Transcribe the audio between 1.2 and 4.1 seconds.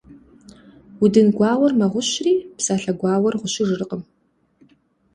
гуауэр мэгъущри, псалъэ гуауэр гъущыжыркъым.